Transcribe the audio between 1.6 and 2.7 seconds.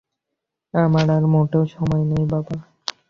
সময় নেই বাবা।